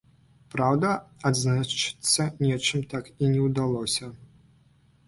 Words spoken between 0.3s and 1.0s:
Праўда,